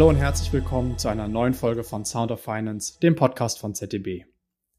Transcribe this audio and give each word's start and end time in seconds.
Hallo 0.00 0.08
und 0.08 0.16
herzlich 0.16 0.50
willkommen 0.50 0.96
zu 0.96 1.08
einer 1.08 1.28
neuen 1.28 1.52
Folge 1.52 1.84
von 1.84 2.06
Sound 2.06 2.30
of 2.30 2.40
Finance, 2.40 2.98
dem 3.00 3.16
Podcast 3.16 3.58
von 3.58 3.74
ZDB. 3.74 4.24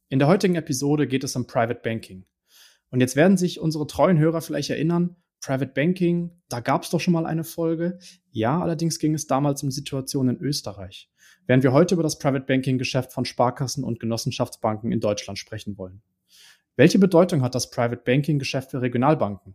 In 0.09 0.17
der 0.17 0.27
heutigen 0.27 0.55
Episode 0.55 1.05
geht 1.05 1.23
es 1.23 1.35
um 1.35 1.45
Private 1.45 1.79
Banking. 1.83 2.25
Und 2.89 3.01
jetzt 3.01 3.15
werden 3.15 3.37
sich 3.37 3.59
unsere 3.59 3.85
treuen 3.85 4.17
Hörer 4.17 4.41
vielleicht 4.41 4.71
erinnern, 4.71 5.17
Private 5.39 5.73
Banking, 5.73 6.41
da 6.49 6.59
gab 6.59 6.81
es 6.81 6.89
doch 6.89 6.99
schon 6.99 7.13
mal 7.13 7.27
eine 7.27 7.43
Folge. 7.43 7.99
Ja, 8.31 8.59
allerdings 8.59 8.97
ging 8.97 9.13
es 9.13 9.27
damals 9.27 9.61
um 9.61 9.69
Situationen 9.69 10.37
in 10.37 10.41
Österreich, 10.41 11.11
während 11.45 11.61
wir 11.61 11.71
heute 11.71 11.93
über 11.93 12.03
das 12.03 12.17
Private 12.17 12.45
Banking 12.47 12.79
Geschäft 12.79 13.13
von 13.13 13.23
Sparkassen 13.23 13.83
und 13.83 13.99
Genossenschaftsbanken 13.99 14.91
in 14.91 15.01
Deutschland 15.01 15.37
sprechen 15.37 15.77
wollen. 15.77 16.01
Welche 16.77 16.97
Bedeutung 16.97 17.43
hat 17.43 17.53
das 17.53 17.69
Private 17.69 18.01
Banking 18.03 18.39
Geschäft 18.39 18.71
für 18.71 18.81
Regionalbanken? 18.81 19.53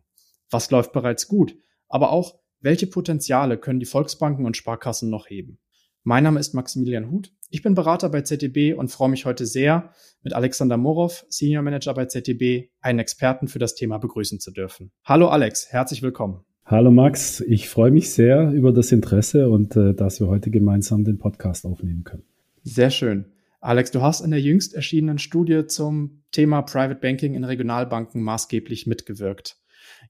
Was 0.48 0.70
läuft 0.70 0.92
bereits 0.92 1.26
gut? 1.26 1.56
Aber 1.88 2.12
auch, 2.12 2.38
welche 2.60 2.86
Potenziale 2.86 3.58
können 3.58 3.80
die 3.80 3.86
Volksbanken 3.86 4.46
und 4.46 4.56
Sparkassen 4.56 5.10
noch 5.10 5.28
heben? 5.28 5.58
Mein 6.02 6.24
Name 6.24 6.40
ist 6.40 6.54
Maximilian 6.54 7.10
Huth. 7.10 7.32
Ich 7.50 7.62
bin 7.62 7.74
Berater 7.74 8.08
bei 8.08 8.22
ZDB 8.22 8.74
und 8.74 8.90
freue 8.90 9.08
mich 9.08 9.24
heute 9.24 9.44
sehr, 9.44 9.90
mit 10.22 10.32
Alexander 10.32 10.76
Morow, 10.76 11.24
Senior 11.28 11.62
Manager 11.62 11.94
bei 11.94 12.06
ZDB, 12.06 12.70
einen 12.80 12.98
Experten 12.98 13.48
für 13.48 13.58
das 13.58 13.74
Thema 13.74 13.98
begrüßen 13.98 14.40
zu 14.40 14.50
dürfen. 14.50 14.90
Hallo 15.04 15.28
Alex, 15.28 15.70
herzlich 15.70 16.02
willkommen. 16.02 16.44
Hallo 16.64 16.90
Max, 16.90 17.40
ich 17.40 17.68
freue 17.68 17.90
mich 17.90 18.10
sehr 18.10 18.50
über 18.50 18.72
das 18.72 18.90
Interesse 18.90 19.48
und 19.48 19.76
äh, 19.76 19.94
dass 19.94 20.20
wir 20.20 20.26
heute 20.26 20.50
gemeinsam 20.50 21.04
den 21.04 21.18
Podcast 21.18 21.64
aufnehmen 21.64 22.04
können. 22.04 22.24
Sehr 22.62 22.90
schön. 22.90 23.26
Alex, 23.60 23.90
du 23.90 24.02
hast 24.02 24.20
in 24.20 24.30
der 24.30 24.40
jüngst 24.40 24.74
erschienenen 24.74 25.18
Studie 25.18 25.66
zum 25.66 26.22
Thema 26.32 26.62
Private 26.62 27.00
Banking 27.00 27.34
in 27.34 27.44
Regionalbanken 27.44 28.22
maßgeblich 28.22 28.86
mitgewirkt. 28.86 29.58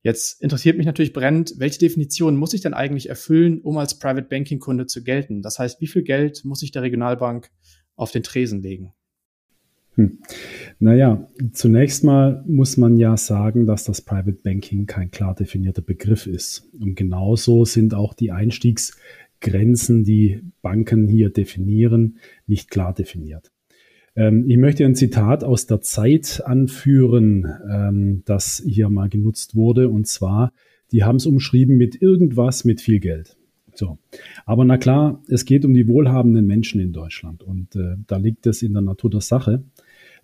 Jetzt 0.03 0.41
interessiert 0.41 0.77
mich 0.77 0.87
natürlich 0.87 1.13
brennend, 1.13 1.55
welche 1.59 1.79
Definition 1.79 2.37
muss 2.37 2.55
ich 2.55 2.61
denn 2.61 2.75
eigentlich 2.75 3.09
erfüllen, 3.09 3.61
um 3.61 3.79
als 3.79 3.99
Private 3.99 4.29
Banking 4.29 4.61
Kunde 4.61 4.87
zu 4.87 5.03
gelten? 5.03 5.43
Das 5.43 5.59
heißt, 5.59 5.81
wie 5.81 5.87
viel 5.87 6.03
Geld 6.03 6.45
muss 6.45 6.63
ich 6.63 6.71
der 6.71 6.83
Regionalbank 6.83 7.51
auf 7.97 8.13
den 8.13 8.23
Tresen 8.23 8.63
legen? 8.63 8.93
Hm. 9.97 10.19
Naja, 10.79 11.27
zunächst 11.53 12.05
mal 12.05 12.45
muss 12.47 12.77
man 12.77 12.99
ja 12.99 13.17
sagen, 13.17 13.67
dass 13.67 13.85
das 13.85 14.03
Private 14.03 14.39
Banking 14.43 14.87
kein 14.87 15.11
klar 15.11 15.35
definierter 15.35 15.83
Begriff 15.83 16.27
ist. 16.27 16.69
Und 16.79 16.97
genauso 16.97 17.65
sind 17.65 17.95
auch 17.95 18.13
die 18.13 18.31
Einstiegsgrenzen, 18.31 20.05
die 20.05 20.43
Banken 20.61 21.09
hier 21.09 21.31
definieren, 21.31 22.19
nicht 22.47 22.71
klar 22.71 22.93
definiert. 22.93 23.51
Ähm, 24.17 24.45
ich 24.49 24.57
möchte 24.57 24.85
ein 24.85 24.95
Zitat 24.95 25.45
aus 25.45 25.67
der 25.67 25.81
Zeit 25.83 26.43
anführen, 26.45 27.47
ähm, 27.71 28.23
das 28.25 28.63
hier 28.67 28.89
mal 28.89 29.09
genutzt 29.09 29.55
wurde. 29.55 29.89
Und 29.89 30.07
zwar, 30.07 30.53
die 30.91 31.05
haben 31.05 31.17
es 31.17 31.27
umschrieben 31.27 31.77
mit 31.77 32.01
irgendwas 32.01 32.65
mit 32.65 32.81
viel 32.81 32.99
Geld. 32.99 33.37
So. 33.75 33.99
Aber 34.47 34.65
na 34.65 34.79
klar, 34.79 35.23
es 35.29 35.45
geht 35.45 35.65
um 35.65 35.75
die 35.75 35.87
wohlhabenden 35.87 36.47
Menschen 36.47 36.81
in 36.81 36.93
Deutschland. 36.93 37.43
Und 37.43 37.77
äh, 37.77 37.97
da 38.07 38.17
liegt 38.17 38.47
es 38.47 38.63
in 38.63 38.73
der 38.73 38.83
Natur 38.83 39.11
der 39.11 39.21
Sache, 39.21 39.65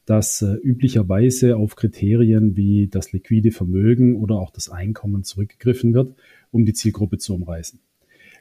dass 0.06 0.40
äh, 0.42 0.54
üblicherweise 0.54 1.56
auf 1.56 1.76
Kriterien 1.76 2.56
wie 2.56 2.88
das 2.88 3.12
liquide 3.12 3.50
Vermögen 3.50 4.16
oder 4.16 4.36
auch 4.36 4.50
das 4.50 4.70
Einkommen 4.70 5.22
zurückgegriffen 5.22 5.92
wird, 5.92 6.16
um 6.50 6.64
die 6.64 6.72
Zielgruppe 6.72 7.18
zu 7.18 7.34
umreißen. 7.34 7.78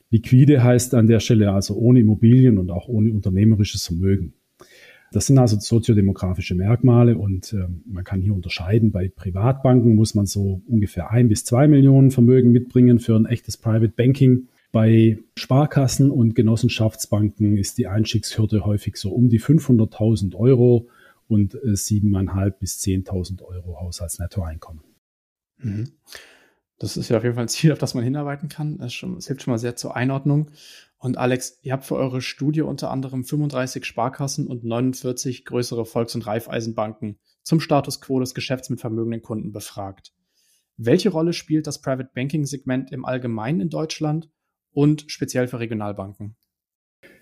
Liquide 0.10 0.64
heißt 0.64 0.94
an 0.94 1.08
der 1.08 1.20
Stelle 1.20 1.52
also 1.52 1.76
ohne 1.76 2.00
Immobilien 2.00 2.58
und 2.58 2.70
auch 2.70 2.88
ohne 2.88 3.12
unternehmerisches 3.12 3.86
Vermögen. 3.86 4.34
Das 5.12 5.28
sind 5.28 5.38
also 5.38 5.60
soziodemografische 5.60 6.56
Merkmale 6.56 7.18
und 7.18 7.52
äh, 7.52 7.68
man 7.86 8.06
kann 8.06 8.22
hier 8.22 8.34
unterscheiden. 8.34 8.92
Bei 8.92 9.10
Privatbanken 9.10 9.96
muss 9.96 10.16
man 10.16 10.26
so 10.26 10.62
ungefähr 10.68 11.12
ein 11.12 11.28
bis 11.28 11.44
zwei 11.44 11.68
Millionen 11.68 12.12
Vermögen 12.12 12.52
mitbringen 12.52 13.00
für 13.00 13.16
ein 13.18 13.26
echtes 13.26 13.58
Private 13.58 13.94
Banking. 13.96 14.48
Bei 14.72 15.18
Sparkassen 15.36 16.12
und 16.12 16.34
Genossenschaftsbanken 16.34 17.58
ist 17.58 17.78
die 17.78 17.88
Einstiegshürde 17.88 18.66
häufig 18.66 18.96
so 18.96 19.12
um 19.12 19.28
die 19.28 19.42
500.000 19.42 20.34
Euro 20.36 20.88
und 21.28 21.56
äh, 21.56 21.74
7.500 21.74 22.52
bis 22.52 22.80
10.000 22.80 23.42
Euro 23.44 23.82
Haushaltsnettoeinkommen. 23.82 24.84
Mhm. 25.62 25.90
Das 26.82 26.98
ist 26.98 27.10
ja 27.10 27.18
auf 27.18 27.24
jeden 27.24 27.36
Fall 27.36 27.46
ein 27.46 27.48
Ziel, 27.48 27.72
auf 27.72 27.78
das 27.78 27.94
man 27.94 28.04
hinarbeiten 28.04 28.50
kann. 28.50 28.80
Das 28.80 28.92
hilft 28.94 29.44
schon 29.44 29.52
mal 29.52 29.60
sehr 29.60 29.76
zur 29.76 29.96
Einordnung. 29.96 30.50
Und 30.98 31.16
Alex, 31.16 31.60
ihr 31.62 31.74
habt 31.74 31.86
für 31.86 31.96
eure 31.96 32.22
Studie 32.22 32.62
unter 32.62 32.90
anderem 32.90 33.24
35 33.24 33.86
Sparkassen 33.86 34.48
und 34.48 34.64
49 34.64 35.46
größere 35.46 35.86
Volks- 35.86 36.16
und 36.16 36.26
Raiffeisenbanken 36.26 37.20
zum 37.44 37.60
Status 37.60 38.02
quo 38.02 38.20
des 38.20 38.34
Geschäfts 38.34 38.72
mit 38.72 38.80
vermögenden 38.80 39.22
Kunden 39.22 39.52
befragt. 39.52 40.12
Welche 40.76 41.10
Rolle 41.10 41.34
spielt 41.34 41.68
das 41.68 41.82
Private 41.82 42.10
Banking 42.16 42.48
Segment 42.48 42.92
im 42.92 43.06
Allgemeinen 43.06 43.62
in 43.62 43.70
Deutschland 43.70 44.32
und 44.72 45.06
speziell 45.08 45.48
für 45.48 45.60
Regionalbanken? 45.60 46.36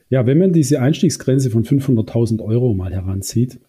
Ja, 0.07 0.25
wenn 0.25 0.37
man 0.37 0.53
diese 0.53 0.81
Einstiegsgrenze 0.81 1.49
von 1.49 1.65
500.000 1.65 2.41
Euro 2.41 2.73
mal 2.73 2.93
heranzieht, 2.93 3.59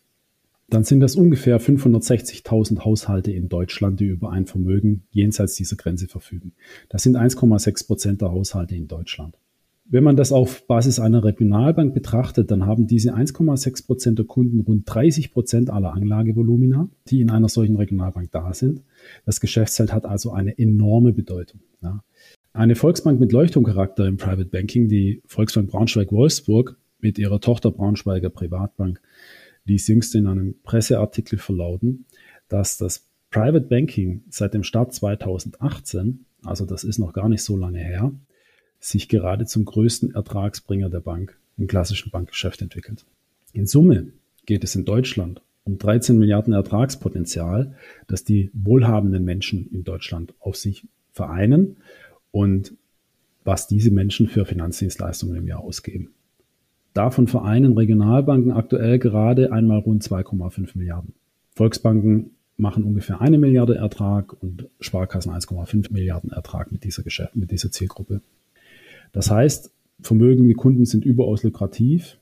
dann 0.70 0.84
sind 0.84 1.00
das 1.00 1.16
ungefähr 1.16 1.60
560.000 1.60 2.84
Haushalte 2.84 3.32
in 3.32 3.48
Deutschland, 3.48 4.00
die 4.00 4.06
über 4.06 4.30
ein 4.30 4.46
Vermögen 4.46 5.02
jenseits 5.10 5.54
dieser 5.54 5.76
Grenze 5.76 6.08
verfügen. 6.08 6.52
Das 6.88 7.02
sind 7.02 7.16
1,6 7.16 7.86
Prozent 7.86 8.20
der 8.22 8.30
Haushalte 8.30 8.74
in 8.74 8.88
Deutschland. 8.88 9.36
Wenn 9.92 10.04
man 10.04 10.14
das 10.14 10.30
auf 10.30 10.68
Basis 10.68 11.00
einer 11.00 11.24
Regionalbank 11.24 11.94
betrachtet, 11.94 12.52
dann 12.52 12.64
haben 12.64 12.86
diese 12.86 13.12
1,6 13.12 13.86
Prozent 13.86 14.18
der 14.20 14.26
Kunden 14.26 14.60
rund 14.60 14.84
30 14.86 15.32
Prozent 15.32 15.68
aller 15.68 15.92
Anlagevolumina, 15.94 16.88
die 17.08 17.20
in 17.20 17.30
einer 17.30 17.48
solchen 17.48 17.74
Regionalbank 17.74 18.30
da 18.30 18.54
sind. 18.54 18.82
Das 19.26 19.40
Geschäftsfeld 19.40 19.92
hat 19.92 20.04
also 20.04 20.30
eine 20.30 20.56
enorme 20.56 21.12
Bedeutung. 21.12 21.60
Ja. 21.82 22.04
Eine 22.52 22.76
Volksbank 22.76 23.18
mit 23.18 23.32
Leuchtturmcharakter 23.32 24.06
im 24.06 24.16
Private 24.16 24.44
Banking, 24.44 24.88
die 24.88 25.22
Volksbank 25.26 25.68
Braunschweig-Wolfsburg 25.70 26.76
mit 27.00 27.18
ihrer 27.18 27.40
Tochter 27.40 27.72
Braunschweiger 27.72 28.30
Privatbank, 28.30 29.00
ließ 29.64 29.88
jüngst 29.88 30.14
in 30.14 30.26
einem 30.26 30.56
Presseartikel 30.62 31.38
verlauten, 31.38 32.06
dass 32.48 32.78
das 32.78 33.06
Private 33.30 33.66
Banking 33.66 34.24
seit 34.28 34.54
dem 34.54 34.64
Start 34.64 34.92
2018, 34.92 36.24
also 36.44 36.66
das 36.66 36.84
ist 36.84 36.98
noch 36.98 37.12
gar 37.12 37.28
nicht 37.28 37.42
so 37.42 37.56
lange 37.56 37.78
her, 37.78 38.12
sich 38.80 39.08
gerade 39.08 39.46
zum 39.46 39.64
größten 39.64 40.14
Ertragsbringer 40.14 40.90
der 40.90 41.00
Bank 41.00 41.38
im 41.56 41.66
klassischen 41.66 42.10
Bankgeschäft 42.10 42.62
entwickelt. 42.62 43.04
In 43.52 43.66
Summe 43.66 44.12
geht 44.46 44.64
es 44.64 44.74
in 44.74 44.84
Deutschland 44.84 45.42
um 45.64 45.78
13 45.78 46.18
Milliarden 46.18 46.52
Ertragspotenzial, 46.52 47.76
das 48.08 48.24
die 48.24 48.50
wohlhabenden 48.52 49.24
Menschen 49.24 49.68
in 49.72 49.84
Deutschland 49.84 50.34
auf 50.40 50.56
sich 50.56 50.88
vereinen 51.12 51.76
und 52.30 52.74
was 53.44 53.68
diese 53.68 53.90
Menschen 53.90 54.28
für 54.28 54.44
Finanzdienstleistungen 54.44 55.36
im 55.36 55.46
Jahr 55.46 55.60
ausgeben. 55.60 56.14
Davon 56.92 57.28
vereinen 57.28 57.76
Regionalbanken 57.76 58.52
aktuell 58.52 58.98
gerade 58.98 59.52
einmal 59.52 59.78
rund 59.78 60.02
2,5 60.02 60.76
Milliarden. 60.76 61.14
Volksbanken 61.54 62.30
machen 62.56 62.84
ungefähr 62.84 63.20
eine 63.20 63.38
Milliarde 63.38 63.76
Ertrag 63.76 64.40
und 64.42 64.68
Sparkassen 64.80 65.32
1,5 65.32 65.92
Milliarden 65.92 66.30
Ertrag 66.30 66.72
mit 66.72 66.84
dieser 66.84 67.02
Geschäft, 67.02 67.36
mit 67.36 67.50
dieser 67.50 67.70
Zielgruppe. 67.70 68.20
Das 69.12 69.30
heißt, 69.30 69.72
vermögende 70.00 70.54
Kunden 70.54 70.84
sind 70.84 71.04
überaus 71.04 71.42
lukrativ 71.42 72.18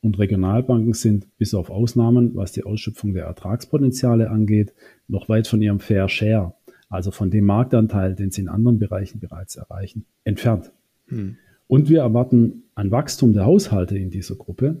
und 0.00 0.18
Regionalbanken 0.18 0.92
sind 0.92 1.26
bis 1.38 1.54
auf 1.54 1.70
Ausnahmen, 1.70 2.34
was 2.34 2.52
die 2.52 2.64
Ausschöpfung 2.64 3.14
der 3.14 3.24
Ertragspotenziale 3.24 4.30
angeht, 4.30 4.74
noch 5.08 5.28
weit 5.28 5.46
von 5.48 5.62
ihrem 5.62 5.80
Fair 5.80 6.08
Share, 6.08 6.54
also 6.88 7.10
von 7.10 7.30
dem 7.30 7.44
Marktanteil, 7.44 8.14
den 8.14 8.30
sie 8.30 8.42
in 8.42 8.48
anderen 8.48 8.78
Bereichen 8.78 9.18
bereits 9.20 9.56
erreichen, 9.56 10.04
entfernt. 10.24 10.72
Hm. 11.08 11.36
Und 11.66 11.88
wir 11.88 12.00
erwarten 12.00 12.64
ein 12.74 12.90
Wachstum 12.90 13.32
der 13.32 13.46
Haushalte 13.46 13.98
in 13.98 14.10
dieser 14.10 14.34
Gruppe. 14.34 14.76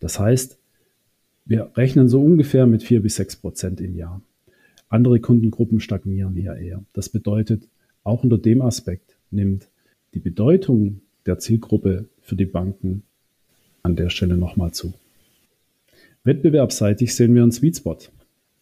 Das 0.00 0.18
heißt, 0.18 0.58
wir 1.44 1.72
rechnen 1.74 2.08
so 2.08 2.22
ungefähr 2.22 2.66
mit 2.66 2.82
vier 2.82 3.02
bis 3.02 3.16
sechs 3.16 3.36
Prozent 3.36 3.80
im 3.80 3.96
Jahr. 3.96 4.22
Andere 4.88 5.20
Kundengruppen 5.20 5.80
stagnieren 5.80 6.34
hier 6.36 6.54
eher. 6.54 6.84
Das 6.92 7.08
bedeutet, 7.08 7.68
auch 8.02 8.22
unter 8.22 8.38
dem 8.38 8.62
Aspekt 8.62 9.16
nimmt 9.30 9.68
die 10.14 10.20
Bedeutung 10.20 11.00
der 11.26 11.38
Zielgruppe 11.38 12.06
für 12.20 12.36
die 12.36 12.46
Banken 12.46 13.02
an 13.82 13.96
der 13.96 14.10
Stelle 14.10 14.36
nochmal 14.36 14.72
zu. 14.72 14.94
Wettbewerbsseitig 16.22 17.14
sehen 17.14 17.34
wir 17.34 17.42
einen 17.42 17.52
Sweet 17.52 17.76
Spot, 17.76 17.98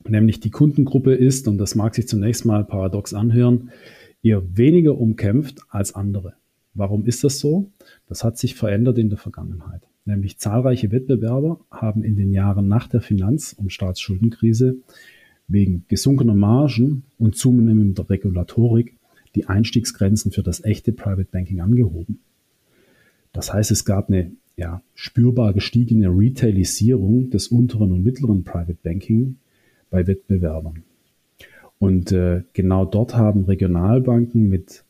nämlich 0.09 0.41
die 0.41 0.51
Kundengruppe 0.51 1.15
ist, 1.15 1.47
und 1.47 1.59
das 1.59 1.75
mag 1.75 1.95
sich 1.95 2.09
zunächst 2.09 2.45
mal 2.45 2.65
paradox 2.65 3.15
anhören, 3.15 3.71
eher 4.23 4.57
weniger 4.57 4.99
umkämpft 4.99 5.61
als 5.69 5.95
andere. 5.95 6.35
Warum 6.75 7.05
ist 7.05 7.23
das 7.25 7.39
so? 7.39 7.71
Das 8.09 8.25
hat 8.25 8.39
sich 8.39 8.55
verändert 8.55 8.99
in 8.99 9.11
der 9.11 9.19
Vergangenheit. 9.19 9.89
Nämlich 10.05 10.39
zahlreiche 10.39 10.91
Wettbewerber 10.91 11.61
haben 11.71 12.03
in 12.03 12.17
den 12.17 12.33
Jahren 12.33 12.67
nach 12.67 12.89
der 12.89 13.01
Finanz- 13.01 13.53
und 13.53 13.73
Staatsschuldenkrise 13.73 14.77
wegen 15.49 15.85
gesunkener 15.89 16.35
Margen 16.35 17.05
und 17.19 17.37
zunehmender 17.37 18.09
Regulatorik 18.09 18.97
die 19.35 19.47
Einstiegsgrenzen 19.47 20.33
für 20.33 20.43
das 20.43 20.65
echte 20.65 20.93
Private 20.93 21.29
Banking 21.31 21.61
angehoben. 21.61 22.21
Das 23.33 23.53
heißt, 23.53 23.71
es 23.71 23.85
gab 23.85 24.09
eine 24.09 24.33
ja, 24.57 24.83
spürbar 24.95 25.55
gestiegene 25.55 26.09
Retailisierung 26.09 27.31
des 27.31 27.49
unteren 27.49 27.93
und 27.93 28.03
mittleren 28.03 28.45
Private 28.45 28.79
Banking 28.83 29.37
bei 29.91 30.07
Wettbewerbern. 30.07 30.83
Und 31.79 32.13
äh, 32.13 32.43
genau 32.53 32.85
dort 32.85 33.17
haben 33.17 33.45
Regionalbanken 33.45 34.49
mit 34.49 34.85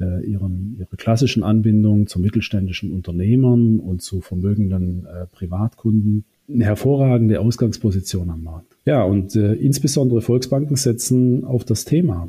äh, 0.00 0.24
ihren, 0.24 0.76
ihre 0.78 0.96
klassischen 0.96 1.42
Anbindungen 1.42 2.06
zu 2.06 2.20
mittelständischen 2.20 2.92
Unternehmern 2.92 3.78
und 3.78 4.02
zu 4.02 4.20
vermögenden 4.20 5.06
äh, 5.06 5.26
Privatkunden 5.26 6.24
eine 6.48 6.64
hervorragende 6.64 7.40
Ausgangsposition 7.40 8.30
am 8.30 8.42
Markt. 8.42 8.76
Ja, 8.84 9.02
und 9.02 9.34
äh, 9.34 9.54
insbesondere 9.54 10.20
Volksbanken 10.20 10.76
setzen 10.76 11.44
auf 11.44 11.64
das 11.64 11.84
Thema. 11.84 12.28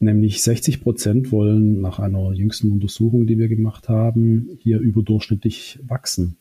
Nämlich 0.00 0.42
60 0.42 0.80
Prozent 0.80 1.32
wollen 1.32 1.80
nach 1.80 1.98
einer 1.98 2.32
jüngsten 2.32 2.70
Untersuchung, 2.70 3.26
die 3.26 3.38
wir 3.38 3.48
gemacht 3.48 3.88
haben, 3.88 4.50
hier 4.60 4.78
überdurchschnittlich 4.78 5.80
wachsen. 5.88 6.36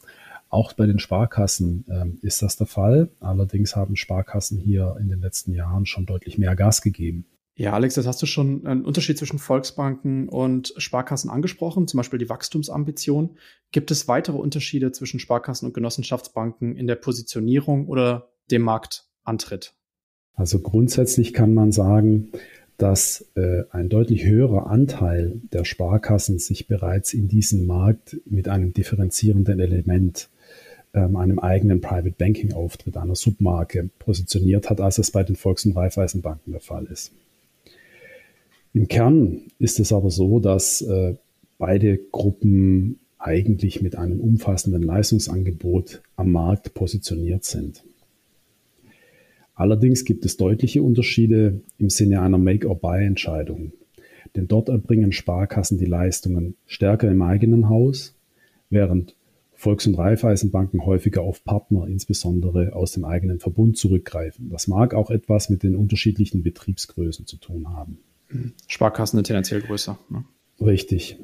Auch 0.49 0.73
bei 0.73 0.85
den 0.85 0.99
Sparkassen 0.99 1.83
äh, 1.89 2.25
ist 2.25 2.41
das 2.41 2.55
der 2.55 2.67
Fall. 2.67 3.09
Allerdings 3.19 3.75
haben 3.75 3.95
Sparkassen 3.95 4.59
hier 4.59 4.95
in 4.99 5.09
den 5.09 5.21
letzten 5.21 5.53
Jahren 5.53 5.85
schon 5.85 6.05
deutlich 6.05 6.37
mehr 6.37 6.55
Gas 6.55 6.81
gegeben. 6.81 7.25
Ja, 7.59 7.73
Alex, 7.73 7.95
das 7.95 8.05
hast 8.05 8.21
du 8.21 8.27
schon 8.27 8.67
einen 8.67 8.85
Unterschied 8.85 9.17
zwischen 9.17 9.39
Volksbanken 9.39 10.29
und 10.29 10.75
Sparkassen 10.77 11.31
angesprochen, 11.31 11.87
zum 11.87 11.97
Beispiel 11.97 12.19
die 12.19 12.29
Wachstumsambition. 12.29 13.31
Gibt 13.71 13.89
es 13.89 14.07
weitere 14.07 14.37
Unterschiede 14.37 14.91
zwischen 14.91 15.19
Sparkassen 15.19 15.65
und 15.65 15.73
Genossenschaftsbanken 15.73 16.75
in 16.75 16.85
der 16.85 16.95
Positionierung 16.95 17.87
oder 17.87 18.29
dem 18.51 18.61
Marktantritt? 18.61 19.73
Also 20.35 20.59
grundsätzlich 20.59 21.33
kann 21.33 21.55
man 21.55 21.71
sagen, 21.71 22.31
dass 22.77 23.27
äh, 23.33 23.63
ein 23.71 23.89
deutlich 23.89 24.23
höherer 24.23 24.67
Anteil 24.67 25.41
der 25.51 25.65
Sparkassen 25.65 26.37
sich 26.37 26.67
bereits 26.67 27.11
in 27.15 27.27
diesem 27.27 27.65
Markt 27.65 28.17
mit 28.25 28.49
einem 28.49 28.71
differenzierenden 28.73 29.59
Element, 29.59 30.29
ähm, 30.93 31.15
einem 31.15 31.39
eigenen 31.39 31.81
Private 31.81 32.13
Banking 32.15 32.53
Auftritt, 32.53 32.97
einer 32.97 33.15
Submarke 33.15 33.89
positioniert 33.97 34.69
hat, 34.69 34.79
als 34.79 34.99
es 34.99 35.09
bei 35.09 35.23
den 35.23 35.35
Volks- 35.35 35.65
und 35.65 35.75
Raiffeisenbanken 35.75 36.53
der 36.53 36.61
Fall 36.61 36.85
ist. 36.85 37.13
Im 38.73 38.87
Kern 38.87 39.41
ist 39.59 39.79
es 39.79 39.91
aber 39.91 40.09
so, 40.09 40.39
dass 40.39 40.81
äh, 40.81 41.15
beide 41.57 41.97
Gruppen 41.97 42.99
eigentlich 43.17 43.81
mit 43.81 43.95
einem 43.95 44.19
umfassenden 44.19 44.83
Leistungsangebot 44.83 46.01
am 46.15 46.31
Markt 46.31 46.73
positioniert 46.73 47.43
sind. 47.43 47.83
Allerdings 49.55 50.05
gibt 50.05 50.23
es 50.23 50.37
deutliche 50.37 50.83
Unterschiede 50.83 51.61
im 51.79 51.89
Sinne 51.89 52.21
einer 52.21 52.37
Make-or-Buy-Entscheidung. 52.37 53.71
Denn 54.35 54.47
dort 54.47 54.69
erbringen 54.69 55.11
Sparkassen 55.11 55.79
die 55.79 55.85
Leistungen 55.85 56.55
stärker 56.67 57.09
im 57.09 57.23
eigenen 57.23 57.67
Haus, 57.69 58.13
während 58.69 59.15
Volks- 59.55 59.87
und 59.87 59.95
Raiffeisenbanken 59.95 60.85
häufiger 60.85 61.23
auf 61.23 61.43
Partner, 61.43 61.87
insbesondere 61.87 62.75
aus 62.75 62.91
dem 62.91 63.03
eigenen 63.03 63.39
Verbund, 63.39 63.77
zurückgreifen. 63.77 64.49
Das 64.51 64.67
mag 64.67 64.93
auch 64.93 65.09
etwas 65.09 65.49
mit 65.49 65.63
den 65.63 65.75
unterschiedlichen 65.75 66.43
Betriebsgrößen 66.43 67.25
zu 67.25 67.37
tun 67.37 67.69
haben. 67.69 67.97
Sparkassen 68.67 69.17
sind 69.17 69.27
tendenziell 69.27 69.61
größer. 69.61 69.97
Ne? 70.09 70.25
Richtig. 70.59 71.17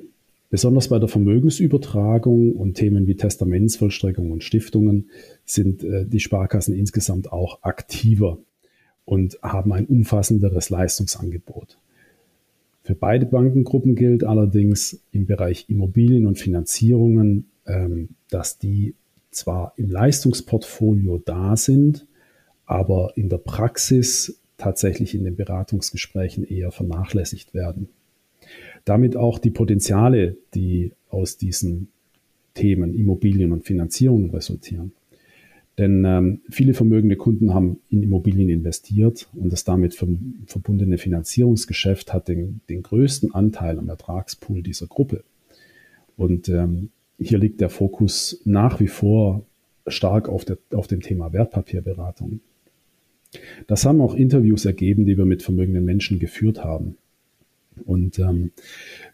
Besonders 0.49 0.89
bei 0.89 0.99
der 0.99 1.07
Vermögensübertragung 1.07 2.53
und 2.53 2.75
Themen 2.75 3.07
wie 3.07 3.15
Testamentsvollstreckung 3.15 4.31
und 4.31 4.43
Stiftungen 4.43 5.09
sind 5.45 5.83
äh, 5.83 6.05
die 6.05 6.19
Sparkassen 6.19 6.75
insgesamt 6.75 7.31
auch 7.31 7.63
aktiver 7.63 8.37
und 9.05 9.39
haben 9.41 9.73
ein 9.73 9.87
umfassenderes 9.87 10.69
Leistungsangebot. 10.69 11.77
Für 12.83 12.95
beide 12.95 13.25
Bankengruppen 13.25 13.95
gilt 13.95 14.23
allerdings 14.23 15.01
im 15.11 15.25
Bereich 15.25 15.65
Immobilien 15.69 16.27
und 16.27 16.37
Finanzierungen, 16.37 17.49
ähm, 17.65 18.09
dass 18.29 18.59
die 18.59 18.93
zwar 19.31 19.73
im 19.77 19.89
Leistungsportfolio 19.89 21.21
da 21.25 21.57
sind, 21.57 22.05
aber 22.65 23.13
in 23.15 23.29
der 23.29 23.37
Praxis 23.37 24.39
tatsächlich 24.63 25.13
in 25.13 25.25
den 25.25 25.35
Beratungsgesprächen 25.35 26.45
eher 26.45 26.71
vernachlässigt 26.71 27.53
werden. 27.53 27.89
Damit 28.85 29.17
auch 29.17 29.39
die 29.39 29.49
Potenziale, 29.49 30.37
die 30.53 30.93
aus 31.09 31.37
diesen 31.37 31.89
Themen 32.53 32.95
Immobilien 32.95 33.51
und 33.51 33.65
Finanzierung 33.65 34.31
resultieren. 34.31 34.93
Denn 35.77 36.05
ähm, 36.05 36.41
viele 36.49 36.73
vermögende 36.73 37.15
Kunden 37.17 37.53
haben 37.53 37.79
in 37.89 38.03
Immobilien 38.03 38.49
investiert 38.49 39.27
und 39.33 39.51
das 39.51 39.63
damit 39.63 39.95
verbundene 39.95 40.97
Finanzierungsgeschäft 40.97 42.13
hat 42.13 42.27
den, 42.27 42.61
den 42.69 42.83
größten 42.83 43.33
Anteil 43.33 43.79
am 43.79 43.89
Ertragspool 43.89 44.61
dieser 44.61 44.87
Gruppe. 44.87 45.23
Und 46.15 46.47
ähm, 46.47 46.89
hier 47.17 47.39
liegt 47.39 47.59
der 47.59 47.69
Fokus 47.69 48.39
nach 48.45 48.79
wie 48.79 48.87
vor 48.87 49.45
stark 49.87 50.29
auf, 50.29 50.45
der, 50.45 50.57
auf 50.73 50.87
dem 50.87 51.01
Thema 51.01 51.33
Wertpapierberatung. 51.33 52.39
Das 53.67 53.85
haben 53.85 54.01
auch 54.01 54.15
Interviews 54.15 54.65
ergeben, 54.65 55.05
die 55.05 55.17
wir 55.17 55.25
mit 55.25 55.43
vermögenden 55.43 55.85
Menschen 55.85 56.19
geführt 56.19 56.63
haben. 56.63 56.97
Und 57.85 58.19
ähm, 58.19 58.51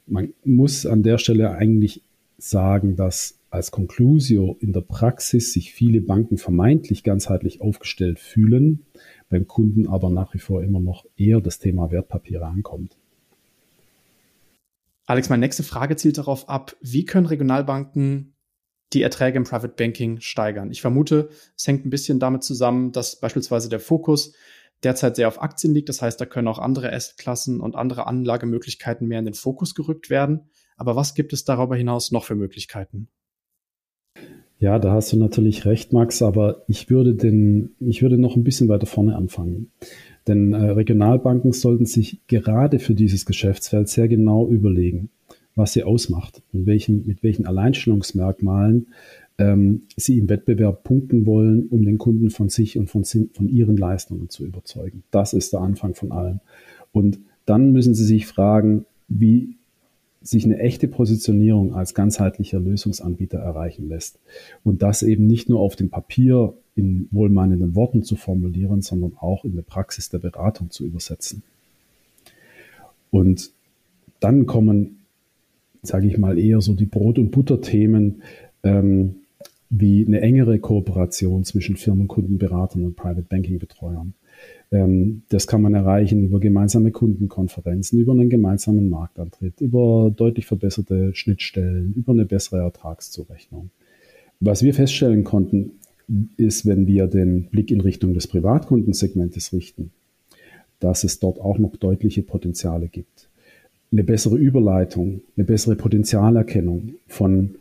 man 0.08 0.34
muss 0.44 0.86
an 0.86 1.04
der 1.04 1.18
Stelle 1.18 1.52
eigentlich 1.52 2.02
sagen, 2.38 2.96
dass 2.96 3.40
als 3.50 3.72
Conclusio 3.72 4.58
in 4.60 4.74
der 4.74 4.82
Praxis 4.82 5.54
sich 5.54 5.74
viele 5.74 6.02
Banken 6.02 6.38
vermeintlich 6.38 7.04
ganzheitlich 7.04 7.62
aufgestellt 7.62 8.20
fühlen, 8.20 8.86
beim 9.30 9.48
Kunden 9.48 9.88
aber 9.88 10.10
nach 10.10 10.34
wie 10.34 10.40
vor 10.40 10.64
immer 10.64 10.80
noch 10.80 11.06
eher 11.18 11.42
das 11.42 11.60
Thema 11.60 11.92
Wertpapiere 11.92 12.46
ankommt. 12.46 12.98
Alex, 15.06 15.30
meine 15.30 15.42
nächste 15.42 15.64
Frage 15.64 15.96
zielt 15.96 16.20
darauf 16.20 16.50
ab, 16.50 16.76
wie 16.82 17.06
können 17.06 17.26
Regionalbanken 17.26 18.34
die 18.94 19.02
Erträge 19.02 19.38
im 19.38 19.44
Private 19.44 19.74
Banking 19.76 20.20
steigern. 20.20 20.72
Ich 20.72 20.82
vermute, 20.82 21.30
es 21.56 21.68
hängt 21.68 21.86
ein 21.86 21.90
bisschen 21.90 22.20
damit 22.20 22.44
zusammen, 22.44 22.92
dass 22.92 23.20
beispielsweise 23.20 23.70
der 23.70 23.80
Fokus 23.80 24.34
derzeit 24.84 25.16
sehr 25.16 25.28
auf 25.28 25.42
Aktien 25.42 25.74
liegt. 25.74 25.90
Das 25.90 26.02
heißt, 26.02 26.20
da 26.20 26.26
können 26.26 26.48
auch 26.48 26.60
andere 26.60 26.92
Assetklassen 26.92 27.60
und 27.60 27.76
andere 27.76 28.08
Anlagemöglichkeiten 28.08 29.08
mehr 29.08 29.20
in 29.20 29.26
den 29.26 29.34
Fokus 29.34 29.76
gerückt 29.76 30.10
werden. 30.10 30.50
Aber 30.78 30.96
was 30.96 31.14
gibt 31.14 31.34
es 31.34 31.44
darüber 31.44 31.76
hinaus 31.76 32.12
noch 32.12 32.24
für 32.24 32.36
Möglichkeiten? 32.36 33.10
Ja, 34.60 34.78
da 34.78 34.92
hast 34.92 35.14
du 35.14 35.18
natürlich 35.18 35.66
recht, 35.66 35.94
Max, 35.94 36.22
aber 36.22 36.64
ich 36.68 36.90
würde 36.90 37.16
den, 37.16 37.76
ich 37.80 38.02
würde 38.02 38.18
noch 38.18 38.36
ein 38.36 38.44
bisschen 38.44 38.68
weiter 38.68 38.88
vorne 38.88 39.16
anfangen. 39.16 39.72
Denn 40.28 40.54
äh, 40.54 40.72
Regionalbanken 40.72 41.54
sollten 41.54 41.86
sich 41.86 42.22
gerade 42.28 42.80
für 42.80 42.94
dieses 42.94 43.26
Geschäftsfeld 43.26 43.88
sehr 43.88 44.10
genau 44.10 44.50
überlegen, 44.50 45.10
was 45.60 45.74
sie 45.74 45.84
ausmacht 45.84 46.42
und 46.54 46.66
welchen, 46.66 47.06
mit 47.06 47.22
welchen 47.22 47.46
Alleinstellungsmerkmalen 47.46 48.88
ähm, 49.38 49.84
sie 49.96 50.18
im 50.18 50.30
Wettbewerb 50.30 50.84
punkten 50.84 51.26
wollen, 51.26 51.68
um 51.68 51.86
den 51.86 51.98
Kunden 51.98 52.30
von 52.30 52.50
sich 52.50 52.78
und 52.78 52.90
von, 52.90 53.04
von 53.04 53.48
ihren 53.48 53.78
Leistungen 53.78 54.30
zu 54.30 54.46
überzeugen. 54.46 55.04
Das 55.12 55.34
ist 55.34 55.54
der 55.54 55.62
Anfang 55.62 55.94
von 55.94 56.12
allem. 56.12 56.40
Und 56.92 57.20
dann 57.46 57.72
müssen 57.72 57.94
sie 57.94 58.06
sich 58.06 58.26
fragen, 58.26 58.86
wie 59.08 59.56
sich 60.22 60.44
eine 60.46 60.60
echte 60.60 60.88
Positionierung 60.88 61.74
als 61.74 61.94
ganzheitlicher 61.94 62.60
Lösungsanbieter 62.60 63.40
erreichen 63.40 63.88
lässt. 63.88 64.20
Und 64.64 64.82
das 64.82 65.04
eben 65.04 65.28
nicht 65.28 65.50
nur 65.50 65.60
auf 65.60 65.76
dem 65.76 65.90
Papier 65.90 66.54
in 66.76 67.08
wohlmeinenden 67.12 67.76
Worten 67.76 68.04
zu 68.04 68.16
formulieren, 68.16 68.82
sondern 68.82 69.14
auch 69.18 69.46
in 69.46 69.56
der 69.56 69.62
Praxis 69.62 70.10
der 70.10 70.20
Beratung 70.20 70.72
zu 70.72 70.86
übersetzen. 70.86 71.44
Und 73.12 73.52
dann 74.20 74.46
kommen 74.46 74.99
sage 75.82 76.08
ich 76.08 76.18
mal, 76.18 76.38
eher 76.38 76.62
so 76.62 76.74
die 76.74 76.86
Brot- 76.86 77.20
und 77.20 77.32
Butterthemen 77.32 78.22
ähm, 78.64 79.16
wie 79.70 80.06
eine 80.06 80.22
engere 80.22 80.60
Kooperation 80.60 81.44
zwischen 81.44 81.76
Firmenkundenberatern 81.76 82.84
und 82.84 82.96
Private 82.96 83.26
Banking 83.30 83.60
Betreuern. 83.60 84.14
Ähm, 84.72 85.24
das 85.30 85.48
kann 85.48 85.62
man 85.62 85.74
erreichen 85.74 86.24
über 86.24 86.40
gemeinsame 86.40 86.92
Kundenkonferenzen, 86.92 88.00
über 88.00 88.14
einen 88.14 88.30
gemeinsamen 88.30 88.90
Marktantritt, 88.90 89.62
über 89.62 90.12
deutlich 90.16 90.46
verbesserte 90.46 91.14
Schnittstellen, 91.14 91.94
über 91.96 92.14
eine 92.14 92.26
bessere 92.26 92.62
Ertragszurechnung. 92.62 93.70
Was 94.40 94.64
wir 94.64 94.74
feststellen 94.74 95.24
konnten, 95.24 95.72
ist, 96.38 96.66
wenn 96.66 96.88
wir 96.88 97.08
den 97.08 97.46
Blick 97.46 97.70
in 97.70 97.82
Richtung 97.82 98.16
des 98.16 98.28
Privatkundensegmentes 98.28 99.54
richten, 99.54 99.92
dass 100.80 101.04
es 101.04 101.20
dort 101.20 101.40
auch 101.40 101.60
noch 101.60 101.76
deutliche 101.76 102.24
Potenziale 102.24 102.88
gibt 102.88 103.29
eine 103.92 104.04
bessere 104.04 104.38
Überleitung, 104.38 105.22
eine 105.36 105.46
bessere 105.46 105.76
Potenzialerkennung 105.76 106.94
von 107.08 107.56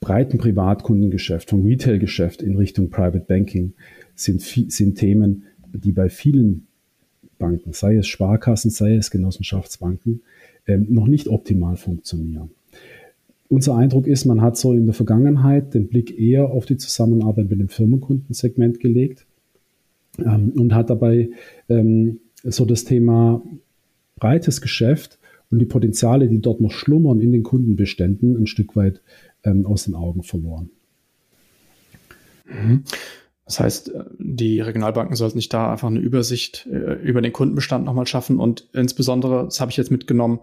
breiten 0.00 0.38
Privatkundengeschäft, 0.38 1.50
vom 1.50 1.64
Retailgeschäft 1.64 2.42
in 2.42 2.56
Richtung 2.56 2.90
Private 2.90 3.24
Banking 3.26 3.72
sind, 4.14 4.40
sind 4.40 4.94
Themen, 4.96 5.44
die 5.72 5.92
bei 5.92 6.08
vielen 6.08 6.66
Banken, 7.38 7.72
sei 7.72 7.96
es 7.96 8.06
Sparkassen, 8.06 8.70
sei 8.70 8.94
es 8.94 9.10
Genossenschaftsbanken, 9.10 10.22
ähm, 10.66 10.86
noch 10.88 11.06
nicht 11.06 11.28
optimal 11.28 11.76
funktionieren. 11.76 12.50
Unser 13.48 13.76
Eindruck 13.76 14.06
ist, 14.06 14.24
man 14.24 14.40
hat 14.40 14.56
so 14.56 14.72
in 14.72 14.86
der 14.86 14.94
Vergangenheit 14.94 15.74
den 15.74 15.88
Blick 15.88 16.18
eher 16.18 16.50
auf 16.50 16.66
die 16.66 16.78
Zusammenarbeit 16.78 17.48
mit 17.48 17.60
dem 17.60 17.68
Firmenkundensegment 17.68 18.80
gelegt 18.80 19.26
ähm, 20.18 20.52
und 20.56 20.74
hat 20.74 20.90
dabei 20.90 21.30
ähm, 21.68 22.20
so 22.42 22.64
das 22.64 22.84
Thema 22.84 23.42
breites 24.16 24.60
Geschäft 24.60 25.18
und 25.50 25.58
die 25.58 25.66
Potenziale, 25.66 26.28
die 26.28 26.40
dort 26.40 26.60
noch 26.60 26.72
schlummern 26.72 27.20
in 27.20 27.32
den 27.32 27.42
Kundenbeständen, 27.42 28.36
ein 28.36 28.46
Stück 28.46 28.76
weit 28.76 29.00
ähm, 29.44 29.66
aus 29.66 29.84
den 29.84 29.94
Augen 29.94 30.22
verloren. 30.22 30.70
Mhm. 32.46 32.84
Das 33.44 33.60
heißt, 33.60 33.94
äh, 33.94 34.04
die 34.18 34.60
Regionalbanken 34.60 35.16
sollten 35.16 35.38
nicht 35.38 35.52
da 35.54 35.72
einfach 35.72 35.88
eine 35.88 36.00
Übersicht 36.00 36.66
äh, 36.70 36.94
über 36.94 37.22
den 37.22 37.32
Kundenbestand 37.32 37.84
nochmal 37.84 38.06
schaffen 38.06 38.38
und 38.38 38.68
insbesondere, 38.72 39.44
das 39.44 39.60
habe 39.60 39.70
ich 39.70 39.76
jetzt 39.76 39.90
mitgenommen, 39.90 40.40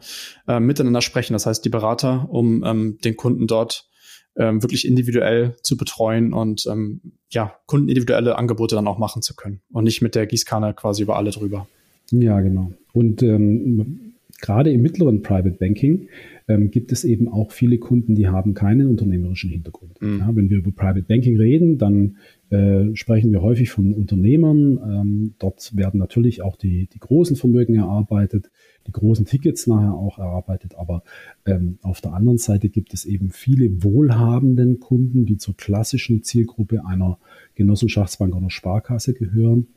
äh, 0.48 0.60
miteinander 0.60 1.02
sprechen. 1.02 1.34
Das 1.34 1.46
heißt, 1.46 1.64
die 1.64 1.70
Berater, 1.70 2.28
um 2.30 2.64
ähm, 2.66 2.98
den 3.04 3.18
Kunden 3.18 3.46
dort 3.46 3.90
ähm, 4.36 4.64
wirklich 4.64 4.88
individuell 4.88 5.56
zu 5.62 5.78
betreuen 5.78 6.34
und 6.34 6.66
ähm, 6.66 7.02
ja, 7.30 7.54
kundenindividuelle 7.68 8.38
Angebote 8.38 8.76
dann 8.76 8.88
auch 8.88 8.98
machen 8.98 9.22
zu 9.22 9.36
können 9.36 9.62
und 9.72 9.84
nicht 9.84 10.02
mit 10.02 10.16
der 10.16 10.26
Gießkanne 10.26 10.74
quasi 10.74 11.04
über 11.04 11.18
alle 11.18 11.32
drüber. 11.32 11.68
Ja, 12.10 12.40
genau. 12.42 12.72
Und 12.94 13.22
ähm, 13.22 14.13
gerade 14.44 14.72
im 14.72 14.82
mittleren 14.82 15.22
Private 15.22 15.58
Banking 15.58 16.10
ähm, 16.50 16.70
gibt 16.70 16.92
es 16.92 17.06
eben 17.06 17.30
auch 17.30 17.54
viele 17.54 17.78
Kunden, 17.78 18.14
die 18.14 18.28
haben 18.28 18.54
keinen 18.54 18.90
unternehmerischen 18.90 19.50
Hintergrund. 19.50 20.02
Mhm. 20.02 20.20
Ja, 20.20 20.36
wenn 20.36 20.50
wir 20.50 20.58
über 20.58 20.72
Private 20.72 21.04
Banking 21.04 21.38
reden, 21.38 21.78
dann 21.78 22.18
äh, 22.50 22.94
sprechen 22.94 23.32
wir 23.32 23.42
häufig 23.42 23.72
von 23.72 23.94
Unternehmern. 23.94 24.78
Ähm, 24.78 25.34
dort 25.40 25.76
werden 25.78 25.98
natürlich 25.98 26.42
auch 26.42 26.58
die, 26.58 26.88
die 26.94 27.00
großen 27.00 27.38
Vermögen 27.38 27.76
erarbeitet, 27.76 28.52
die 28.86 28.92
großen 28.92 29.26
Tickets 29.26 29.66
nachher 29.66 29.94
auch 29.94 30.20
erarbeitet. 30.20 30.76
Aber 30.76 31.04
ähm, 31.46 31.78
auf 31.82 32.02
der 32.02 32.14
anderen 32.14 32.38
Seite 32.38 32.68
gibt 32.68 32.94
es 32.94 33.06
eben 33.06 33.30
viele 33.30 33.82
wohlhabenden 33.82 34.82
Kunden, 34.82 35.26
die 35.26 35.38
zur 35.38 35.56
klassischen 35.56 36.22
Zielgruppe 36.22 36.86
einer 36.86 37.18
Genossenschaftsbank 37.56 38.36
oder 38.36 38.50
Sparkasse 38.50 39.14
gehören. 39.14 39.68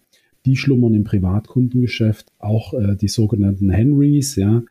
Die 0.47 0.57
schlummern 0.57 0.95
im 0.95 1.05
Privatkundengeschäft, 1.05 2.33
auch 2.39 2.73
äh, 2.73 2.97
die 2.97 3.09
sogenannten 3.09 3.69
Henrys, 3.69 4.37
ja, 4.37 4.63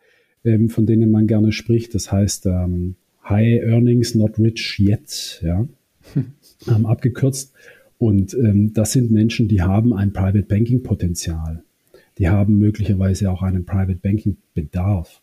ähm, 0.46 0.70
von 0.70 0.86
denen 0.86 1.12
man 1.12 1.28
gerne 1.28 1.52
spricht. 1.52 1.94
Das 1.94 2.12
heißt, 2.12 2.46
ähm, 2.46 2.96
High 3.28 3.62
Earnings, 3.64 4.16
not 4.16 4.40
rich 4.40 4.80
yet, 4.80 5.42
ja, 5.44 5.68
ähm, 6.68 6.86
abgekürzt. 6.86 7.54
Und 7.98 8.34
ähm, 8.36 8.74
das 8.74 8.94
sind 8.94 9.12
Menschen, 9.12 9.50
die 9.50 9.62
haben 9.62 9.94
ein 9.94 10.14
Private 10.14 10.44
Banking 10.44 10.82
Potenzial. 10.82 11.64
Die 12.18 12.30
haben 12.30 12.58
möglicherweise 12.58 13.30
auch 13.30 13.42
einen 13.42 13.66
Private 13.66 14.00
Banking 14.02 14.38
Bedarf. 14.54 15.22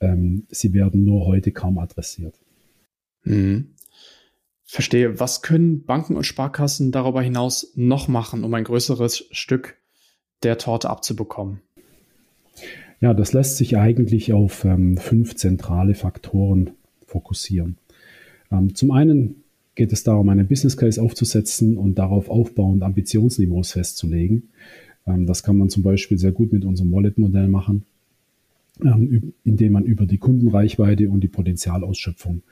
Ähm, 0.00 0.44
sie 0.48 0.72
werden 0.74 1.04
nur 1.04 1.26
heute 1.26 1.50
kaum 1.50 1.78
adressiert. 1.78 2.34
Mhm. 3.24 3.70
Verstehe. 4.64 5.18
Was 5.18 5.42
können 5.42 5.84
Banken 5.84 6.14
und 6.14 6.24
Sparkassen 6.24 6.92
darüber 6.92 7.22
hinaus 7.22 7.72
noch 7.74 8.06
machen, 8.06 8.44
um 8.44 8.52
ein 8.54 8.64
größeres 8.64 9.26
Stück 9.30 9.77
der 10.42 10.58
Torte 10.58 10.90
abzubekommen? 10.90 11.60
Ja, 13.00 13.14
das 13.14 13.32
lässt 13.32 13.56
sich 13.56 13.76
eigentlich 13.76 14.32
auf 14.32 14.64
ähm, 14.64 14.96
fünf 14.96 15.36
zentrale 15.36 15.94
Faktoren 15.94 16.70
fokussieren. 17.06 17.76
Ähm, 18.50 18.74
zum 18.74 18.90
einen 18.90 19.42
geht 19.74 19.92
es 19.92 20.02
darum, 20.02 20.28
einen 20.28 20.48
Business 20.48 20.76
Case 20.76 21.00
aufzusetzen 21.00 21.76
und 21.76 21.98
darauf 21.98 22.28
aufbauend 22.28 22.82
Ambitionsniveaus 22.82 23.72
festzulegen. 23.72 24.48
Ähm, 25.06 25.26
das 25.26 25.42
kann 25.42 25.56
man 25.56 25.70
zum 25.70 25.84
Beispiel 25.84 26.18
sehr 26.18 26.32
gut 26.32 26.52
mit 26.52 26.64
unserem 26.64 26.92
Wallet-Modell 26.92 27.46
machen, 27.46 27.84
ähm, 28.82 29.32
indem 29.44 29.72
man 29.72 29.84
über 29.84 30.06
die 30.06 30.18
Kundenreichweite 30.18 31.08
und 31.08 31.20
die 31.20 31.28
Potenzialausschöpfung 31.28 32.42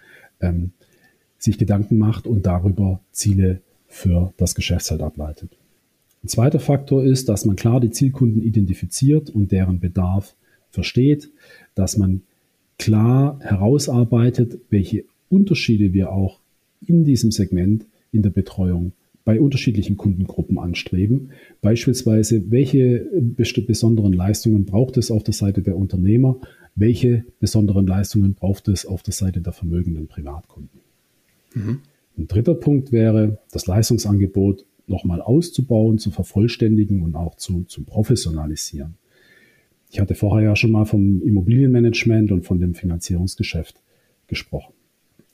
ähm, 0.41 0.71
sich 1.39 1.59
Gedanken 1.59 1.99
macht 1.99 2.27
und 2.27 2.47
darüber 2.47 3.01
Ziele 3.11 3.61
für 3.89 4.33
das 4.37 4.55
Geschäftsfeld 4.55 5.03
ableitet. 5.03 5.57
Ein 6.23 6.29
zweiter 6.29 6.61
Faktor 6.61 7.05
ist, 7.05 7.29
dass 7.29 7.45
man 7.45 7.57
klar 7.57 7.81
die 7.81 7.91
Zielkunden 7.91 8.43
identifiziert 8.43 9.31
und 9.31 9.53
deren 9.53 9.81
Bedarf 9.81 10.35
versteht, 10.71 11.31
dass 11.75 11.97
man 11.97 12.23
klar 12.79 13.39
herausarbeitet, 13.41 14.59
welche 14.71 15.05
Unterschiede 15.29 15.93
wir 15.93 16.13
auch 16.13 16.41
in 16.85 17.05
diesem 17.05 17.31
Segment 17.31 17.87
in 18.13 18.23
der 18.23 18.31
Betreuung 18.31 18.93
bei 19.25 19.41
unterschiedlichen 19.41 19.97
Kundengruppen 19.97 20.59
anstreben. 20.59 21.31
Beispielsweise, 21.61 22.51
welche 22.51 23.07
besonderen 23.67 24.13
Leistungen 24.13 24.65
braucht 24.67 24.97
es 24.99 25.11
auf 25.11 25.25
der 25.25 25.35
Seite 25.35 25.63
der 25.63 25.77
Unternehmer? 25.77 26.39
Welche 26.77 27.25
besonderen 27.41 27.87
Leistungen 27.87 28.35
braucht 28.35 28.69
es 28.69 28.87
auf 28.87 29.03
der 29.03 29.15
Seite 29.15 29.41
der 29.41 29.53
vermögenden 29.53 30.07
Privatkunden? 30.07 30.81
Mhm. 31.55 31.81
Ein 32.19 32.29
dritter 32.29 32.55
Punkt 32.55 32.93
wäre, 32.93 33.39
das 33.51 33.67
Leistungsangebot 33.67 34.65
nochmal 34.87 35.21
auszubauen, 35.21 35.99
zu 35.99 36.11
vervollständigen 36.11 37.03
und 37.03 37.15
auch 37.15 37.37
zu, 37.37 37.65
zu 37.65 37.85
professionalisieren. 37.85 38.95
Ich 39.91 40.01
hatte 40.01 40.15
vorher 40.15 40.49
ja 40.49 40.57
schon 40.57 40.73
mal 40.73 40.85
vom 40.85 41.23
Immobilienmanagement 41.23 42.33
und 42.33 42.45
von 42.45 42.61
dem 42.61 42.75
Finanzierungsgeschäft 42.75 43.81
gesprochen. 44.27 44.73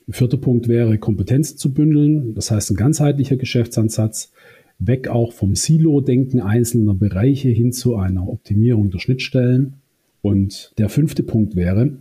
Vierter 0.09 0.37
Punkt 0.37 0.69
wäre, 0.69 0.99
Kompetenzen 0.99 1.57
zu 1.57 1.73
bündeln, 1.73 2.35
das 2.35 2.51
heißt 2.51 2.71
ein 2.71 2.77
ganzheitlicher 2.77 3.37
Geschäftsansatz, 3.37 4.33
weg 4.79 5.09
auch 5.09 5.33
vom 5.33 5.55
Silo-Denken 5.55 6.41
einzelner 6.41 6.95
Bereiche 6.95 7.49
hin 7.49 7.73
zu 7.73 7.97
einer 7.97 8.29
Optimierung 8.29 8.91
der 8.91 8.99
Schnittstellen. 8.99 9.75
Und 10.21 10.73
der 10.79 10.89
fünfte 10.89 11.23
Punkt 11.23 11.57
wäre, 11.57 11.99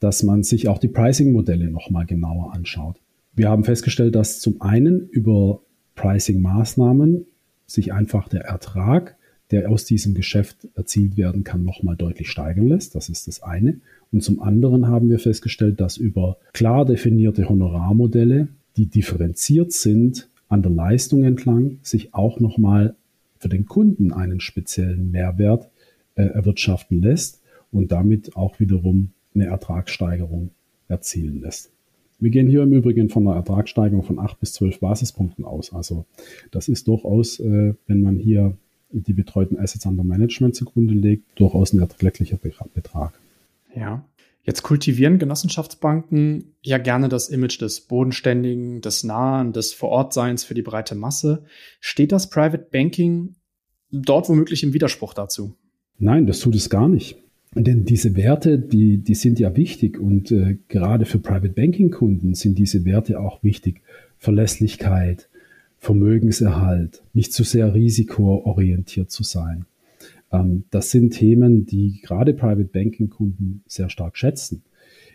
dass 0.00 0.22
man 0.22 0.42
sich 0.42 0.68
auch 0.68 0.78
die 0.78 0.88
Pricing-Modelle 0.88 1.70
nochmal 1.70 2.06
genauer 2.06 2.52
anschaut. 2.54 3.00
Wir 3.34 3.48
haben 3.48 3.64
festgestellt, 3.64 4.14
dass 4.14 4.40
zum 4.40 4.60
einen 4.60 5.08
über 5.08 5.62
Pricing-Maßnahmen 5.94 7.26
sich 7.66 7.92
einfach 7.92 8.28
der 8.28 8.42
Ertrag, 8.42 9.16
der 9.50 9.70
aus 9.70 9.84
diesem 9.84 10.14
Geschäft 10.14 10.68
erzielt 10.74 11.16
werden 11.16 11.44
kann, 11.44 11.62
nochmal 11.62 11.96
deutlich 11.96 12.30
steigern 12.30 12.68
lässt. 12.68 12.94
Das 12.94 13.08
ist 13.08 13.28
das 13.28 13.42
eine. 13.42 13.80
Und 14.10 14.22
zum 14.22 14.40
anderen 14.40 14.88
haben 14.88 15.10
wir 15.10 15.18
festgestellt, 15.18 15.80
dass 15.80 15.98
über 15.98 16.38
klar 16.52 16.84
definierte 16.84 17.48
Honorarmodelle, 17.48 18.48
die 18.76 18.86
differenziert 18.86 19.72
sind, 19.72 20.28
an 20.48 20.62
der 20.62 20.72
Leistung 20.72 21.24
entlang, 21.24 21.78
sich 21.82 22.14
auch 22.14 22.40
nochmal 22.40 22.94
für 23.38 23.48
den 23.48 23.66
Kunden 23.66 24.12
einen 24.12 24.40
speziellen 24.40 25.10
Mehrwert 25.10 25.70
äh, 26.14 26.24
erwirtschaften 26.24 27.02
lässt 27.02 27.40
und 27.70 27.90
damit 27.90 28.36
auch 28.36 28.60
wiederum 28.60 29.10
eine 29.34 29.46
Ertragssteigerung 29.46 30.50
erzielen 30.88 31.40
lässt. 31.40 31.71
Wir 32.22 32.30
gehen 32.30 32.48
hier 32.48 32.62
im 32.62 32.72
Übrigen 32.72 33.08
von 33.08 33.26
einer 33.26 33.36
Ertragssteigerung 33.36 34.04
von 34.04 34.20
8 34.20 34.38
bis 34.38 34.52
12 34.52 34.78
Basispunkten 34.78 35.44
aus. 35.44 35.72
Also 35.72 36.06
das 36.52 36.68
ist 36.68 36.86
durchaus, 36.86 37.40
äh, 37.40 37.74
wenn 37.88 38.00
man 38.00 38.16
hier 38.16 38.56
die 38.92 39.12
betreuten 39.12 39.58
Assets 39.58 39.86
under 39.86 40.04
Management 40.04 40.54
zugrunde 40.54 40.94
legt, 40.94 41.24
durchaus 41.34 41.72
ein 41.72 41.80
erträglicher 41.80 42.38
Betrag. 42.74 43.18
Ja. 43.74 44.04
Jetzt 44.44 44.62
kultivieren 44.62 45.18
Genossenschaftsbanken 45.18 46.54
ja 46.62 46.78
gerne 46.78 47.08
das 47.08 47.28
Image 47.28 47.60
des 47.60 47.80
Bodenständigen, 47.80 48.80
des 48.82 49.02
Nahen, 49.02 49.52
des 49.52 49.72
Vorortseins 49.72 50.44
für 50.44 50.54
die 50.54 50.62
breite 50.62 50.94
Masse. 50.94 51.44
Steht 51.80 52.12
das 52.12 52.30
Private 52.30 52.68
Banking 52.70 53.34
dort 53.90 54.28
womöglich 54.28 54.62
im 54.62 54.74
Widerspruch 54.74 55.14
dazu? 55.14 55.56
Nein, 55.98 56.26
das 56.26 56.38
tut 56.38 56.54
es 56.54 56.70
gar 56.70 56.88
nicht. 56.88 57.18
Denn 57.54 57.84
diese 57.84 58.16
Werte, 58.16 58.58
die, 58.58 58.98
die 58.98 59.14
sind 59.14 59.38
ja 59.38 59.54
wichtig 59.56 59.98
und 59.98 60.30
äh, 60.32 60.56
gerade 60.68 61.04
für 61.04 61.18
Private 61.18 61.52
Banking 61.52 61.90
Kunden 61.90 62.34
sind 62.34 62.58
diese 62.58 62.84
Werte 62.84 63.20
auch 63.20 63.42
wichtig. 63.42 63.82
Verlässlichkeit, 64.16 65.28
Vermögenserhalt, 65.78 67.02
nicht 67.12 67.32
zu 67.32 67.44
sehr 67.44 67.74
risikoorientiert 67.74 69.10
zu 69.10 69.22
sein. 69.22 69.66
Ähm, 70.32 70.64
das 70.70 70.90
sind 70.90 71.10
Themen, 71.10 71.66
die 71.66 72.00
gerade 72.02 72.32
Private 72.32 72.70
Banking 72.72 73.10
Kunden 73.10 73.62
sehr 73.66 73.90
stark 73.90 74.16
schätzen. 74.16 74.62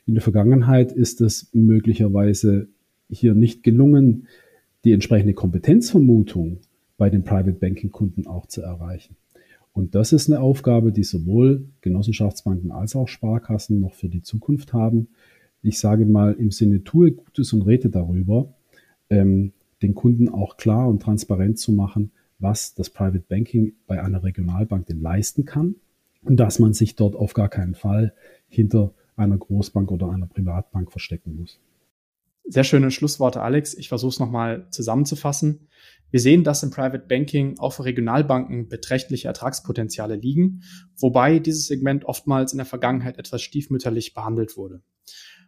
In 0.06 0.14
der 0.14 0.24
Vergangenheit 0.24 0.92
ist 0.92 1.22
es 1.22 1.50
möglicherweise 1.54 2.68
hier 3.10 3.34
nicht 3.34 3.64
gelungen, 3.64 4.28
die 4.86 4.94
entsprechende 4.94 5.34
Kompetenzvermutung 5.34 6.60
bei 6.98 7.10
den 7.10 7.24
Private 7.24 7.58
Banking 7.60 7.92
Kunden 7.92 8.28
auch 8.28 8.46
zu 8.46 8.62
erreichen. 8.62 9.16
Und 9.78 9.94
das 9.94 10.12
ist 10.12 10.28
eine 10.28 10.42
Aufgabe, 10.42 10.92
die 10.92 11.04
sowohl 11.04 11.70
Genossenschaftsbanken 11.82 12.72
als 12.72 12.96
auch 12.96 13.08
Sparkassen 13.08 13.80
noch 13.80 13.94
für 13.94 14.10
die 14.10 14.24
Zukunft 14.24 14.74
haben. 14.74 15.10
Ich 15.62 15.78
sage 15.78 16.08
mal 16.08 16.34
im 16.34 16.50
Sinne, 16.50 16.84
tue 16.84 17.12
Gutes 17.12 17.54
und 17.54 17.62
rede 17.62 17.92
darüber, 17.92 18.56
ähm, 19.12 19.54
den 19.84 19.94
Kunden 19.94 20.30
auch 20.30 20.58
klar 20.58 20.90
und 20.90 21.04
transparent 21.04 21.60
zu 21.60 21.74
machen, 21.74 22.10
was 22.40 22.74
das 22.74 22.90
Private 22.90 23.24
Banking 23.30 23.74
bei 23.86 24.02
einer 24.02 24.24
Regionalbank 24.24 24.88
denn 24.88 25.00
leisten 25.00 25.46
kann 25.46 25.76
und 26.24 26.38
dass 26.38 26.58
man 26.58 26.74
sich 26.74 26.96
dort 26.96 27.16
auf 27.16 27.36
gar 27.36 27.48
keinen 27.48 27.76
Fall 27.76 28.16
hinter 28.48 28.96
einer 29.16 29.38
Großbank 29.38 29.92
oder 29.92 30.10
einer 30.10 30.26
Privatbank 30.26 30.92
verstecken 30.92 31.36
muss. 31.36 31.60
Sehr 32.50 32.64
schöne 32.64 32.90
Schlussworte, 32.90 33.44
Alex. 33.44 33.76
Ich 33.76 33.90
versuche 33.90 34.10
es 34.10 34.20
nochmal 34.20 34.66
zusammenzufassen. 34.72 35.68
Wir 36.10 36.20
sehen, 36.20 36.44
dass 36.44 36.64
im 36.64 36.72
Private 36.72 37.06
Banking 37.08 37.60
auch 37.60 37.74
für 37.74 37.86
Regionalbanken 37.86 38.70
beträchtliche 38.70 39.28
Ertragspotenziale 39.28 40.16
liegen, 40.16 40.64
wobei 40.98 41.40
dieses 41.40 41.68
Segment 41.68 42.06
oftmals 42.06 42.54
in 42.54 42.58
der 42.58 42.66
Vergangenheit 42.66 43.18
etwas 43.18 43.42
stiefmütterlich 43.42 44.14
behandelt 44.14 44.56
wurde. 44.56 44.82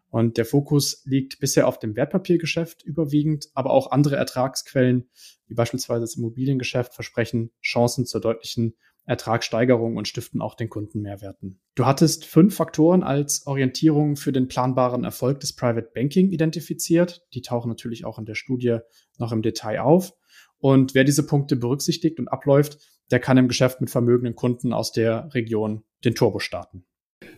Und 0.10 0.38
der 0.38 0.46
Fokus 0.46 1.04
liegt 1.06 1.40
bisher 1.40 1.68
auf 1.68 1.80
dem 1.80 1.96
Wertpapiergeschäft 1.96 2.84
überwiegend, 2.84 3.50
aber 3.54 3.70
auch 3.70 3.92
andere 3.92 4.16
Ertragsquellen, 4.16 5.08
wie 5.48 5.54
beispielsweise 5.54 6.02
das 6.02 6.16
Immobiliengeschäft, 6.16 6.94
versprechen 6.94 7.52
Chancen 7.62 8.06
zur 8.06 8.20
deutlichen 8.20 8.76
Ertragssteigerung 9.06 9.98
und 9.98 10.08
stiften 10.08 10.42
auch 10.42 10.56
den 10.56 10.70
Kunden 10.70 11.02
Mehrwerten. 11.02 11.60
Du 11.74 11.86
hattest 11.86 12.26
fünf 12.26 12.56
Faktoren 12.56 13.02
als 13.02 13.48
Orientierung 13.48 14.16
für 14.16 14.32
den 14.32 14.48
planbaren 14.48 15.04
Erfolg 15.04 15.40
des 15.40 15.54
Private 15.54 15.90
Banking 15.94 16.30
identifiziert. 16.30 17.26
Die 17.34 17.42
tauchen 17.42 17.70
natürlich 17.70 18.06
auch 18.06 18.20
in 18.20 18.26
der 18.26 18.36
Studie 18.36 18.80
noch 19.18 19.32
im 19.32 19.42
Detail 19.42 19.80
auf. 19.80 20.14
Und 20.60 20.94
wer 20.96 21.04
diese 21.04 21.26
Punkte 21.26 21.56
berücksichtigt 21.56 22.20
und 22.20 22.28
abläuft, 22.28 22.80
der 23.12 23.20
kann 23.20 23.38
im 23.38 23.48
Geschäft 23.48 23.82
mit 23.82 23.90
vermögenden 23.90 24.36
Kunden 24.36 24.74
aus 24.74 24.92
der 24.92 25.34
Region 25.34 25.84
den 26.04 26.16
Turbo 26.16 26.40
starten. 26.40 26.84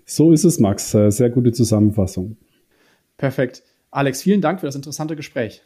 So 0.06 0.32
ist 0.32 0.44
es, 0.44 0.60
Max. 0.60 0.94
Äh, 0.94 1.12
sehr 1.12 1.30
gute 1.30 1.51
Zusammenfassung. 1.51 2.38
Perfekt. 3.18 3.63
Alex, 3.92 4.22
vielen 4.22 4.42
Dank 4.42 4.60
für 4.60 4.66
das 4.66 4.75
interessante 4.75 5.16
Gespräch. 5.16 5.63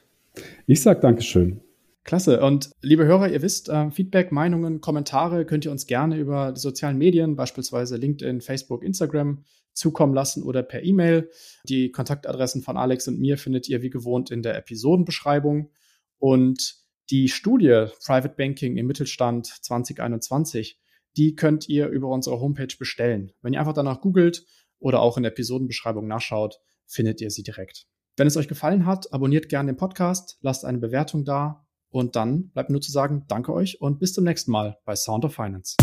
Ich 0.68 0.82
sage 0.82 1.00
Dankeschön. 1.00 1.62
Klasse. 2.04 2.42
Und 2.42 2.70
liebe 2.82 3.06
Hörer, 3.06 3.30
ihr 3.30 3.42
wisst, 3.42 3.70
äh, 3.70 3.90
Feedback, 3.90 4.32
Meinungen, 4.32 4.80
Kommentare 4.80 5.46
könnt 5.46 5.66
ihr 5.66 5.72
uns 5.72 5.88
gerne 5.88 6.18
über 6.18 6.52
die 6.52 6.60
sozialen 6.60 6.98
Medien, 6.98 7.36
beispielsweise 7.36 7.98
LinkedIn, 7.98 8.42
Facebook, 8.42 8.84
Instagram, 8.84 9.44
zukommen 9.74 10.14
lassen 10.14 10.44
oder 10.44 10.64
per 10.64 10.84
E-Mail. 10.84 11.30
Die 11.68 11.92
Kontaktadressen 11.92 12.62
von 12.62 12.78
Alex 12.78 13.08
und 13.08 13.20
mir 13.20 13.38
findet 13.38 13.68
ihr 13.70 13.82
wie 13.82 13.90
gewohnt 13.90 14.32
in 14.32 14.44
der 14.44 14.56
Episodenbeschreibung. 14.56 15.72
Und 16.20 16.85
die 17.10 17.30
Studie 17.30 17.88
Private 18.04 18.34
Banking 18.36 18.78
im 18.78 18.88
Mittelstand 18.88 19.46
2021, 19.48 20.80
die 21.18 21.36
könnt 21.36 21.70
ihr 21.70 21.88
über 21.88 22.08
unsere 22.08 22.40
Homepage 22.40 22.76
bestellen. 22.78 23.32
Wenn 23.42 23.54
ihr 23.54 23.60
einfach 23.60 23.74
danach 23.74 24.02
googelt 24.02 24.46
oder 24.80 25.02
auch 25.02 25.18
in 25.18 25.24
der 25.24 25.32
Episodenbeschreibung 25.32 26.08
nachschaut, 26.08 26.60
findet 26.88 27.22
ihr 27.22 27.30
sie 27.30 27.44
direkt. 27.44 27.86
Wenn 28.18 28.28
es 28.28 28.38
euch 28.38 28.48
gefallen 28.48 28.86
hat, 28.86 29.12
abonniert 29.14 29.50
gerne 29.50 29.74
den 29.74 29.78
Podcast, 29.78 30.38
lasst 30.42 30.66
eine 30.66 30.78
Bewertung 30.78 31.26
da 31.26 31.66
und 31.90 32.16
dann 32.16 32.50
bleibt 32.50 32.70
nur 32.70 32.82
zu 32.82 32.92
sagen, 32.92 33.26
danke 33.28 33.54
euch 33.54 33.82
und 33.82 34.00
bis 34.00 34.14
zum 34.14 34.24
nächsten 34.24 34.52
Mal 34.52 34.78
bei 34.86 34.96
Sound 34.96 35.26
of 35.26 35.34
Finance. 35.34 35.76